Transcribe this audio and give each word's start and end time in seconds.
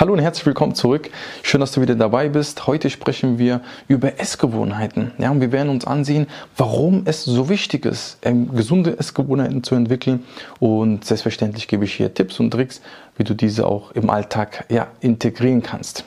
Hallo 0.00 0.12
und 0.12 0.20
herzlich 0.20 0.46
willkommen 0.46 0.76
zurück. 0.76 1.10
Schön, 1.42 1.58
dass 1.60 1.72
du 1.72 1.80
wieder 1.80 1.96
dabei 1.96 2.28
bist. 2.28 2.68
Heute 2.68 2.88
sprechen 2.88 3.36
wir 3.40 3.62
über 3.88 4.20
Essgewohnheiten. 4.20 5.10
Ja, 5.18 5.32
und 5.32 5.40
wir 5.40 5.50
werden 5.50 5.70
uns 5.70 5.84
ansehen, 5.84 6.28
warum 6.56 7.02
es 7.04 7.24
so 7.24 7.48
wichtig 7.48 7.84
ist, 7.84 8.16
ähm, 8.22 8.54
gesunde 8.54 8.96
Essgewohnheiten 8.96 9.64
zu 9.64 9.74
entwickeln. 9.74 10.22
Und 10.60 11.04
selbstverständlich 11.04 11.66
gebe 11.66 11.84
ich 11.84 11.94
hier 11.94 12.14
Tipps 12.14 12.38
und 12.38 12.52
Tricks, 12.52 12.80
wie 13.16 13.24
du 13.24 13.34
diese 13.34 13.66
auch 13.66 13.90
im 13.90 14.08
Alltag 14.08 14.66
ja, 14.68 14.86
integrieren 15.00 15.64
kannst. 15.64 16.04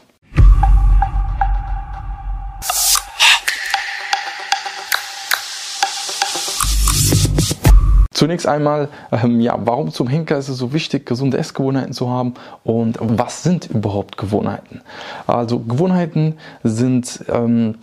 Zunächst 8.21 8.45
einmal, 8.45 8.89
ähm, 9.11 9.41
ja, 9.41 9.57
warum 9.65 9.91
zum 9.91 10.07
Henker 10.07 10.38
ist 10.38 10.47
es 10.47 10.59
so 10.59 10.73
wichtig, 10.73 11.07
gesunde 11.07 11.39
Essgewohnheiten 11.39 11.91
zu 11.91 12.07
haben 12.11 12.35
und 12.63 12.99
was 13.01 13.41
sind 13.41 13.65
überhaupt 13.65 14.15
Gewohnheiten? 14.15 14.81
Also 15.25 15.57
Gewohnheiten 15.57 16.35
sind 16.63 17.25
ähm, 17.30 17.80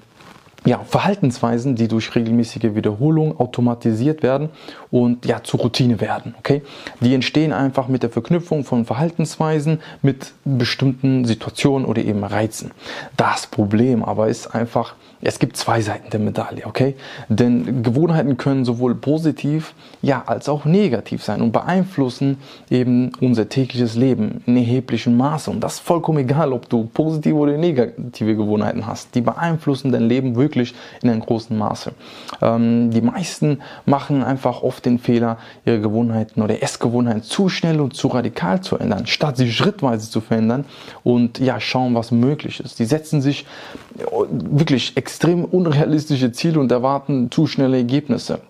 ja, 0.69 0.81
Verhaltensweisen, 0.85 1.77
die 1.77 1.89
durch 1.89 2.15
regelmäßige 2.15 2.75
Wiederholung 2.75 3.41
automatisiert 3.41 4.23
werden 4.23 4.51
und 4.91 5.25
ja, 5.25 5.43
zur 5.43 5.61
Routine 5.61 5.99
werden. 5.99 6.35
Okay? 6.39 6.61
Die 7.01 7.15
entstehen 7.15 7.55
einfach 7.55 7.89
mit 7.89 8.03
der 8.03 8.11
Verknüpfung 8.11 8.65
von 8.65 8.85
Verhaltensweisen 8.85 9.81
mit 10.03 10.35
bestimmten 10.45 11.25
Situationen 11.25 11.87
oder 11.87 12.03
eben 12.03 12.23
Reizen. 12.23 12.73
Das 13.17 13.47
Problem 13.47 14.05
aber 14.05 14.29
ist 14.29 14.55
einfach, 14.55 14.95
es 15.23 15.39
gibt 15.39 15.57
zwei 15.57 15.81
Seiten 15.81 16.11
der 16.11 16.21
Medaille, 16.21 16.67
okay? 16.67 16.95
Denn 17.29 17.83
Gewohnheiten 17.83 18.37
können 18.37 18.65
sowohl 18.65 18.95
positiv, 18.95 19.75
ja, 20.03 20.23
als 20.27 20.49
auch 20.49 20.65
negativ 20.65 21.25
sein 21.25 21.41
und 21.41 21.51
beeinflussen 21.51 22.37
eben 22.71 23.11
unser 23.21 23.49
tägliches 23.49 23.97
Leben 23.97 24.43
in 24.47 24.57
erheblichem 24.57 25.17
Maße. 25.17 25.51
Und 25.51 25.61
das 25.61 25.75
ist 25.75 25.81
vollkommen 25.81 26.19
egal, 26.19 26.53
ob 26.53 26.69
du 26.69 26.85
positive 26.85 27.35
oder 27.35 27.57
negative 27.57 28.37
Gewohnheiten 28.37 28.87
hast. 28.87 29.15
Die 29.15 29.21
beeinflussen 29.21 29.91
dein 29.91 30.09
Leben 30.09 30.37
wirklich 30.37 30.58
in 31.03 31.11
einem 31.11 31.21
großen 31.21 31.57
Maße. 31.57 31.93
Ähm, 32.43 32.91
die 32.91 33.01
meisten 33.01 33.61
machen 33.87 34.23
einfach 34.23 34.63
oft 34.63 34.85
den 34.85 34.99
Fehler, 34.99 35.39
ihre 35.65 35.81
Gewohnheiten 35.81 36.43
oder 36.43 36.63
Essgewohnheiten 36.63 37.23
zu 37.23 37.49
schnell 37.49 37.81
und 37.81 37.95
zu 37.95 38.09
radikal 38.09 38.61
zu 38.61 38.77
ändern, 38.77 39.07
statt 39.07 39.37
sie 39.37 39.51
schrittweise 39.53 40.11
zu 40.11 40.21
verändern 40.21 40.65
und 41.05 41.39
ja, 41.39 41.61
schauen, 41.61 41.95
was 41.95 42.11
möglich 42.11 42.61
ist. 42.61 42.79
Die 42.79 42.85
setzen 42.85 43.21
sich 43.21 43.47
wirklich 44.31 44.97
extrem 44.97 45.45
unrealistische 45.45 46.33
Ziele 46.33 46.61
und 46.61 46.71
erwarten 46.73 47.31
zu 47.31 47.47
schnelle 47.47 47.79
Ergebnisse. 47.79 48.41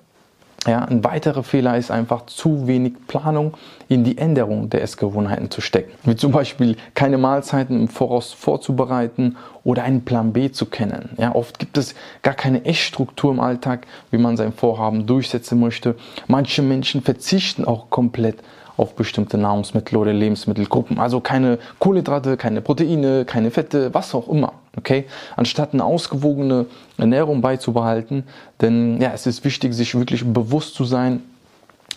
Ja, 0.67 0.81
ein 0.81 1.05
weiterer 1.05 1.45
Fehler 1.45 1.79
ist 1.79 1.91
einfach 1.91 2.27
zu 2.27 2.67
wenig 2.67 2.95
Planung 3.07 3.55
in 3.89 4.03
die 4.03 4.19
Änderung 4.19 4.69
der 4.69 4.83
Essgewohnheiten 4.83 5.51
zu 5.51 5.61
stecken. 5.61 5.93
Wie 6.03 6.17
zum 6.17 6.33
Beispiel 6.33 6.77
keine 6.95 7.17
Mahlzeiten 7.17 7.81
im 7.81 7.89
Voraus 7.89 8.33
vorzubereiten 8.33 9.37
oder 9.63 9.85
einen 9.85 10.05
Plan 10.05 10.33
B 10.33 10.51
zu 10.51 10.67
kennen. 10.67 11.11
Ja, 11.17 11.35
oft 11.35 11.59
gibt 11.59 11.79
es 11.79 11.95
gar 12.23 12.35
keine 12.35 12.65
Essstruktur 12.65 13.33
im 13.33 13.41
Alltag, 13.41 13.87
wie 14.11 14.19
man 14.19 14.37
sein 14.37 14.53
Vorhaben 14.53 15.07
durchsetzen 15.07 15.61
möchte. 15.61 15.95
Manche 16.27 16.63
Menschen 16.63 17.03
verzichten 17.03 17.65
auch 17.65 17.89
komplett 17.89 18.39
auf 18.77 18.95
bestimmte 18.95 19.39
Nahrungsmittel 19.39 19.97
oder 19.97 20.13
Lebensmittelgruppen. 20.13 20.99
Also 20.99 21.21
keine 21.21 21.59
Kohlenhydrate, 21.79 22.37
keine 22.37 22.61
Proteine, 22.61 23.25
keine 23.25 23.51
Fette, 23.51 23.93
was 23.95 24.15
auch 24.15 24.29
immer. 24.29 24.53
Okay? 24.79 25.05
Anstatt 25.37 25.75
eine 25.75 25.85
ausgewogene 25.85 26.67
Ernährung 26.97 27.41
beizubehalten, 27.41 28.25
denn 28.61 29.01
ja, 29.01 29.13
es 29.13 29.27
ist 29.27 29.45
wichtig, 29.45 29.75
sich 29.75 29.95
wirklich 29.95 30.25
bewusst 30.25 30.75
zu 30.75 30.85
sein, 30.85 31.23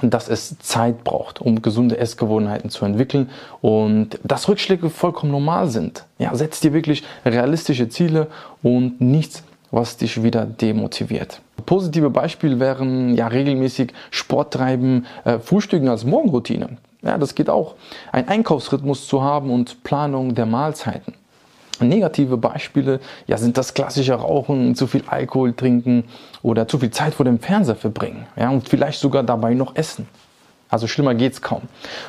dass 0.01 0.29
es 0.29 0.57
Zeit 0.59 1.03
braucht, 1.03 1.41
um 1.41 1.61
gesunde 1.61 1.97
Essgewohnheiten 1.97 2.69
zu 2.69 2.85
entwickeln 2.85 3.29
und 3.61 4.19
dass 4.23 4.47
Rückschläge 4.47 4.89
vollkommen 4.89 5.31
normal 5.31 5.69
sind. 5.69 6.05
Ja, 6.17 6.33
setz 6.35 6.59
dir 6.59 6.73
wirklich 6.73 7.03
realistische 7.25 7.89
Ziele 7.89 8.27
und 8.63 8.99
nichts, 8.99 9.43
was 9.69 9.97
dich 9.97 10.23
wieder 10.23 10.45
demotiviert. 10.45 11.41
Positive 11.65 12.09
Beispiele 12.09 12.59
wären 12.59 13.13
ja 13.15 13.27
regelmäßig 13.27 13.93
Sport 14.09 14.53
treiben, 14.53 15.05
äh, 15.23 15.39
Frühstücken 15.39 15.87
als 15.87 16.03
Morgenroutine. 16.03 16.77
Ja, 17.03 17.17
das 17.17 17.35
geht 17.35 17.49
auch. 17.49 17.75
Ein 18.11 18.27
Einkaufsrhythmus 18.27 19.07
zu 19.07 19.21
haben 19.21 19.51
und 19.51 19.83
Planung 19.83 20.35
der 20.35 20.45
Mahlzeiten. 20.45 21.13
Negative 21.81 22.37
Beispiele 22.37 22.99
ja, 23.27 23.37
sind 23.37 23.57
das 23.57 23.73
klassische 23.73 24.13
Rauchen, 24.13 24.75
zu 24.75 24.87
viel 24.87 25.03
Alkohol 25.07 25.53
trinken 25.53 26.05
oder 26.41 26.67
zu 26.67 26.79
viel 26.79 26.91
Zeit 26.91 27.13
vor 27.13 27.25
dem 27.25 27.39
Fernseher 27.39 27.75
verbringen 27.75 28.27
ja, 28.35 28.49
und 28.49 28.67
vielleicht 28.69 28.99
sogar 28.99 29.23
dabei 29.23 29.53
noch 29.53 29.75
essen. 29.75 30.07
Also 30.71 30.87
schlimmer 30.87 31.13
geht's 31.13 31.41
kaum. 31.41 31.63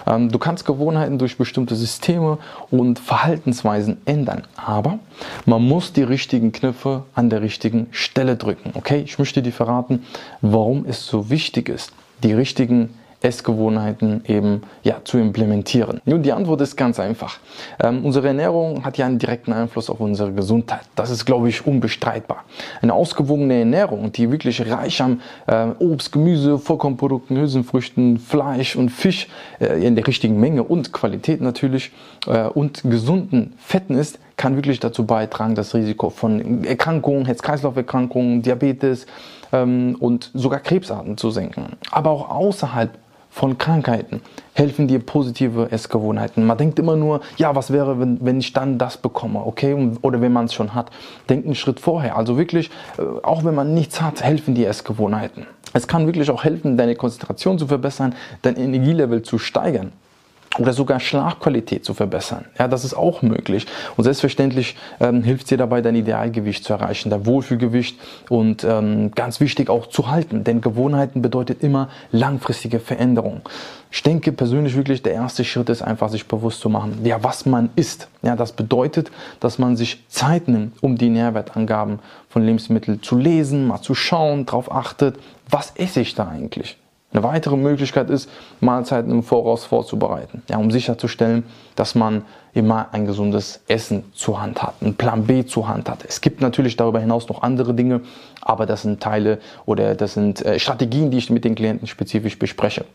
Ähm, 0.07 0.31
du 0.31 0.39
kannst 0.39 0.65
Gewohnheiten 0.65 1.19
durch 1.19 1.37
bestimmte 1.37 1.75
Systeme 1.75 2.39
und 2.71 3.01
Verhaltensweisen 3.01 4.01
ändern, 4.05 4.45
aber 4.57 5.01
man 5.45 5.63
muss 5.63 5.93
die 5.93 6.05
richtigen 6.05 6.53
Knöpfe 6.53 7.03
an 7.15 7.29
der 7.29 7.43
richtigen 7.43 7.89
Stelle 7.91 8.37
drücken. 8.37 8.71
Okay, 8.75 9.03
ich 9.05 9.19
möchte 9.19 9.43
dir 9.43 9.53
verraten, 9.53 10.05
warum 10.41 10.87
es 10.87 11.07
so 11.07 11.29
wichtig 11.29 11.69
ist, 11.69 11.93
die 12.23 12.33
richtigen 12.33 12.91
Essgewohnheiten 13.23 14.25
eben 14.27 14.63
ja, 14.83 14.97
zu 15.05 15.19
implementieren? 15.19 16.01
Nun, 16.05 16.23
die 16.23 16.33
Antwort 16.33 16.61
ist 16.61 16.77
ganz 16.77 16.99
einfach. 17.01 17.39
Ähm, 17.81 18.05
unsere 18.05 18.29
Ernährung 18.29 18.85
hat 18.85 18.99
ja 18.99 19.07
einen 19.07 19.19
direkten 19.19 19.53
Einfluss 19.53 19.91
auf 19.91 20.01
unsere 20.01 20.33
Gesundheit. 20.33 20.83
Das 20.95 21.11
ist, 21.11 21.25
glaube 21.25 21.49
ich, 21.49 21.67
unbestreitbar. 21.67 22.45
Eine 22.81 22.95
ausgewogene 22.95 23.61
Ernährung, 23.61 24.13
die 24.13 24.31
wirklich 24.31 24.71
reich 24.71 25.01
an 25.03 25.21
äh, 25.47 25.69
Obst, 25.79 26.13
Gemüse, 26.13 26.59
Vollkornprodukten, 26.59 27.37
Hülsenfrüchten, 27.37 28.19
Fleisch 28.19 28.77
und 28.77 28.91
Fisch 28.91 29.29
äh, 29.61 29.87
in 29.87 29.97
der 29.97 30.07
richtigen 30.07 30.39
Menge 30.39 30.63
und 30.63 30.93
Qualität 30.93 31.41
natürlich 31.41 31.93
äh, 32.27 32.45
und 32.45 32.83
gesunden 32.85 33.55
Fetten 33.59 33.95
ist, 33.95 34.19
kann 34.37 34.57
wirklich 34.57 34.81
dazu 34.81 35.07
beitragen, 35.07 35.55
das 35.55 35.75
Risiko 35.75 36.11
von 36.11 36.65
Erkrankungen, 36.65 37.27
Herz-Kreislauf-Erkrankungen, 37.27 38.43
Diabetes 38.43 39.07
ähm, 39.53 39.97
und 40.01 40.31
sogar 40.35 40.61
Krebsarten 40.61 41.17
zu 41.17 41.31
senken. 41.31 41.77
Aber 41.91 42.11
auch 42.11 42.31
außerhalb 42.31 42.99
von 43.33 43.57
Krankheiten 43.57 44.21
helfen 44.53 44.87
dir 44.87 44.99
positive 44.99 45.73
Essgewohnheiten. 45.73 46.45
Man 46.45 46.59
denkt 46.59 46.79
immer 46.79 46.97
nur, 46.97 47.23
ja, 47.39 47.57
was 47.57 47.73
wäre, 47.73 47.99
wenn, 47.99 48.19
wenn 48.21 48.39
ich 48.39 48.53
dann 48.53 48.77
das 48.77 48.99
bekomme, 48.99 49.45
okay? 49.47 49.75
Oder 50.03 50.21
wenn 50.21 50.35
man 50.35 50.45
es 50.45 50.55
schon 50.55 50.75
hat. 50.75 50.91
Denkt 51.31 51.47
einen 51.47 51.55
Schritt 51.55 51.81
vorher. 51.81 52.17
Also 52.17 52.37
wirklich, 52.37 52.71
äh, 52.99 53.03
auch 53.23 53.43
wenn 53.43 53.55
man 53.55 53.73
nichts 53.73 54.03
hat, 54.03 54.23
helfen 54.23 54.55
die 54.55 54.67
Essgewohnheiten. 54.67 55.47
Es 55.73 55.89
kann 55.89 56.05
wirklich 56.05 56.31
auch 56.31 56.45
helfen, 56.45 56.77
deine 56.77 56.95
Konzentration 56.95 57.59
zu 57.59 57.67
verbessern, 57.67 58.15
dein 58.43 58.57
Energielevel 58.57 59.23
zu 59.23 59.39
steigern 59.39 59.93
oder 60.59 60.73
sogar 60.73 61.01
Schlafqualität 61.01 61.85
zu 61.85 61.95
verbessern. 61.95 62.45
Ja, 62.59 62.69
das 62.69 62.85
ist 62.85 62.95
auch 62.95 63.23
möglich. 63.23 63.67
Und 63.97 64.05
selbstverständlich 64.05 64.77
ähm, 65.01 65.23
hilft 65.23 65.51
dir 65.51 65.57
dabei, 65.57 65.81
dein 65.81 65.95
Idealgewicht 65.95 66.65
zu 66.65 66.75
erreichen, 66.75 67.11
dein 67.11 67.25
Wohlfühlgewicht 67.25 67.99
und 68.29 68.65
ähm, 68.65 69.13
ganz 69.13 69.41
wichtig 69.41 69.71
auch 69.71 69.87
zu 69.87 70.11
halten. 70.11 70.45
Denn 70.45 70.61
Gewohnheiten 70.61 71.23
bedeutet 71.23 71.63
immer 71.63 71.89
langfristige 72.11 72.81
Veränderung. 72.81 73.41
Ich 73.91 74.03
denke 74.03 74.33
persönlich 74.33 74.75
wirklich, 74.75 75.03
der 75.03 75.13
erste 75.13 75.45
Schritt 75.45 75.69
ist 75.69 75.83
einfach, 75.83 76.09
sich 76.09 76.27
bewusst 76.27 76.61
zu 76.61 76.69
machen, 76.69 77.01
ja, 77.05 77.23
was 77.23 77.47
man 77.47 77.71
isst. 77.77 78.09
Ja, 78.23 78.37
das 78.37 78.53
bedeutet, 78.53 79.11
dass 79.41 79.59
man 79.59 79.77
sich 79.77 80.05
Zeit 80.09 80.49
nimmt, 80.49 80.83
um 80.83 80.97
die 80.97 81.11
Nährwertangaben 81.11 81.99
von 82.29 82.45
Lebensmitteln 82.45 83.03
zu 83.03 83.17
lesen, 83.17 83.67
mal 83.67 83.83
zu 83.83 83.95
schauen, 83.95 84.47
darauf 84.47 84.73
achtet, 84.73 85.19
was 85.51 85.73
esse 85.77 86.01
ich 86.01 86.15
da 86.15 86.29
eigentlich? 86.29 86.79
Eine 87.13 87.23
weitere 87.23 87.57
Möglichkeit 87.57 88.09
ist, 88.09 88.31
Mahlzeiten 88.61 89.11
im 89.11 89.23
Voraus 89.23 89.65
vorzubereiten, 89.65 90.43
ja, 90.49 90.57
um 90.57 90.71
sicherzustellen, 90.71 91.45
dass 91.77 91.95
man 91.95 92.25
immer 92.55 92.89
ein 92.93 93.07
gesundes 93.07 93.61
Essen 93.69 94.05
zur 94.15 94.41
Hand 94.41 94.63
hat, 94.63 94.75
einen 94.81 94.95
Plan 94.95 95.25
B 95.25 95.45
zur 95.45 95.69
Hand 95.69 95.91
hat. 95.91 96.05
Es 96.07 96.21
gibt 96.23 96.41
natürlich 96.41 96.77
darüber 96.77 97.01
hinaus 97.01 97.29
noch 97.29 97.43
andere 97.43 97.75
Dinge, 97.75 98.01
aber 98.41 98.65
das 98.65 98.83
sind 98.83 99.03
Teile 99.03 99.39
oder 99.67 99.95
das 99.95 100.15
sind 100.15 100.45
äh, 100.45 100.59
Strategien, 100.59 101.11
die 101.11 101.19
ich 101.19 101.29
mit 101.29 101.45
den 101.45 101.55
Klienten 101.55 101.87
spezifisch 101.87 102.39
bespreche. 102.39 102.87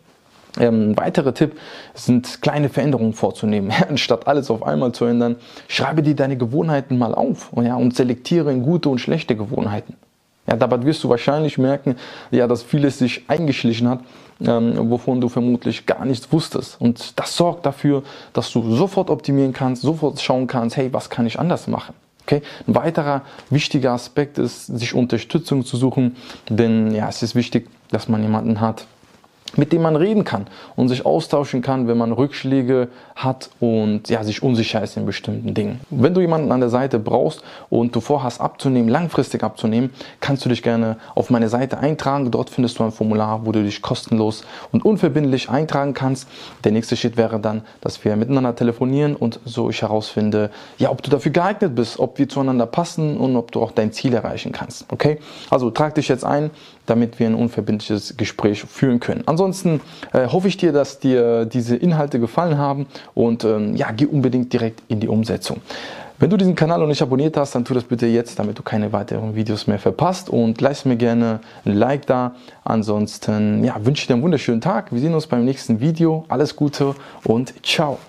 Ähm, 0.60 0.92
ein 0.92 0.98
weiterer 0.98 1.34
Tipp 1.34 1.60
sind 1.94 2.42
kleine 2.42 2.70
Veränderungen 2.70 3.14
vorzunehmen. 3.14 3.72
Anstatt 3.90 4.28
alles 4.28 4.50
auf 4.50 4.64
einmal 4.64 4.94
zu 4.94 5.06
ändern, 5.06 5.36
schreibe 5.68 6.02
dir 6.02 6.16
deine 6.16 6.38
Gewohnheiten 6.38 6.98
mal 6.98 7.14
auf 7.14 7.52
ja, 7.62 7.76
und 7.76 7.96
selektiere 7.96 8.52
in 8.52 8.64
gute 8.64 8.90
und 8.90 9.00
schlechte 9.00 9.36
Gewohnheiten. 9.36 9.96
Ja, 10.48 10.56
dabei 10.56 10.84
wirst 10.84 11.04
du 11.04 11.10
wahrscheinlich 11.10 11.58
merken, 11.58 11.96
ja, 12.32 12.48
dass 12.48 12.64
vieles 12.64 12.98
sich 13.00 13.26
eingeschlichen 13.28 13.88
hat, 13.90 14.00
ähm, 14.46 14.90
wovon 14.90 15.20
du 15.20 15.30
vermutlich 15.30 15.86
gar 15.86 16.06
nichts 16.06 16.32
wusstest. 16.32 16.80
Und 16.80 17.20
das 17.20 17.36
sorgt 17.36 17.66
dafür, 17.66 18.04
dass 18.34 18.52
du 18.52 18.76
sofort 18.76 19.10
optimieren 19.10 19.54
kannst, 19.54 19.82
sofort 19.82 20.22
schauen 20.22 20.48
kannst, 20.48 20.78
hey, 20.78 20.92
was 20.94 21.10
kann 21.10 21.26
ich 21.26 21.40
anders 21.40 21.68
machen? 21.68 21.94
Okay? 22.24 22.42
Ein 22.68 22.76
weiterer 22.76 23.22
wichtiger 23.50 23.92
Aspekt 23.92 24.38
ist, 24.38 24.68
sich 24.68 24.94
Unterstützung 24.94 25.66
zu 25.66 25.78
suchen, 25.78 26.16
denn 26.50 26.94
ja, 26.94 27.08
es 27.10 27.24
ist 27.24 27.36
wichtig, 27.36 27.70
dass 27.90 28.08
man 28.08 28.22
jemanden 28.22 28.62
hat, 28.62 28.86
mit 29.56 29.72
dem 29.72 29.82
man 29.82 29.96
reden 29.96 30.24
kann 30.24 30.48
und 30.76 30.90
sich 30.90 31.06
austauschen 31.06 31.62
kann, 31.62 31.88
wenn 31.88 31.98
man 31.98 32.12
Rückschläge 32.12 32.90
hat 33.16 33.50
und 33.60 34.10
ja, 34.10 34.24
sich 34.24 34.44
unsicher 34.44 34.84
ist 34.84 34.98
in 34.98 35.06
bestimmten 35.06 35.54
Dingen. 35.54 35.80
Wenn 35.90 36.14
du 36.14 36.22
jemanden 36.22 36.52
an 36.52 36.60
der 36.60 36.70
Seite 36.70 37.00
brauchst 37.00 37.44
und 37.70 37.96
du 37.96 38.02
vorhast 38.02 38.42
abzunehmen, 38.42 38.90
langfristig 38.90 39.44
abzunehmen, 39.44 39.92
kannst 40.20 40.46
du 40.46 40.50
dich 40.50 40.62
gerne 40.62 40.98
auf 41.16 41.30
meine 41.30 41.50
Seite 41.50 41.80
eintragen. 41.80 42.30
Dort 42.30 42.50
findest 42.50 42.78
du 42.80 42.84
ein 42.84 42.92
Formular, 42.92 43.46
wo 43.46 43.52
du 43.52 43.64
dich 43.64 43.82
kostenlos 43.82 44.44
und 44.72 44.84
unverbindlich 44.84 45.50
eintragen 45.50 45.94
kannst. 45.94 46.28
Der 46.64 46.72
nächste 46.72 46.96
Schritt 46.96 47.18
wäre 47.18 47.40
dann, 47.40 47.62
dass 47.82 48.04
wir 48.04 48.16
miteinander 48.16 48.56
telefonieren 48.56 49.16
und 49.16 49.40
so 49.46 49.70
ich 49.70 49.82
herausfinde, 49.82 50.52
ja, 50.78 50.92
ob 50.92 51.02
du 51.02 51.10
dafür 51.10 51.32
geeignet 51.32 51.76
bist, 51.76 52.00
ob 52.00 52.20
wir 52.20 52.30
zueinander 52.30 52.66
passen 52.66 53.18
und 53.18 53.36
ob 53.36 53.52
du 53.52 53.62
auch 53.62 53.72
dein 53.72 53.92
Ziel 53.92 54.14
erreichen 54.14 54.52
kannst. 54.52 54.86
Okay? 54.92 55.20
Also 55.50 55.72
trag 55.72 55.96
dich 55.96 56.08
jetzt 56.08 56.26
ein, 56.26 56.52
damit 56.88 57.20
wir 57.20 57.28
ein 57.28 57.36
unverbindliches 57.36 58.18
Gespräch 58.18 58.64
führen 58.64 59.00
können. 59.00 59.24
Ansonsten 59.28 59.82
äh, 60.14 60.28
hoffe 60.28 60.48
ich 60.48 60.58
dir, 60.58 60.72
dass 60.72 61.00
dir 61.00 61.46
diese 61.46 61.76
Inhalte 61.76 62.20
gefallen 62.20 62.58
haben 62.58 62.88
und 63.14 63.44
ähm, 63.44 63.76
ja, 63.76 63.92
geh 63.92 64.06
unbedingt 64.06 64.52
direkt 64.52 64.82
in 64.88 65.00
die 65.00 65.08
Umsetzung. 65.08 65.62
Wenn 66.20 66.32
du 66.32 66.38
diesen 66.38 66.56
Kanal 66.56 66.80
noch 66.80 66.88
nicht 66.88 67.02
abonniert 67.04 67.38
hast, 67.38 67.54
dann 67.54 67.64
tu 67.64 67.76
das 67.76 67.84
bitte 67.84 68.08
jetzt, 68.08 68.40
damit 68.40 68.58
du 68.58 68.64
keine 68.64 68.92
weiteren 68.92 69.36
Videos 69.36 69.68
mehr 69.68 69.78
verpasst 69.78 70.32
und 70.32 70.60
leiste 70.60 70.90
mir 70.90 70.96
gerne 70.96 71.42
ein 71.64 71.76
Like 71.76 72.08
da. 72.08 72.34
Ansonsten 72.64 73.64
ja, 73.64 73.76
wünsche 73.86 74.02
ich 74.02 74.08
dir 74.08 74.16
einen 74.16 74.24
wunderschönen 74.24 74.62
Tag. 74.62 74.92
Wir 74.92 75.00
sehen 75.00 75.14
uns 75.14 75.28
beim 75.28 75.46
nächsten 75.46 75.80
Video. 75.80 76.26
Alles 76.28 76.56
Gute 76.56 76.96
und 77.24 77.54
ciao. 77.64 78.00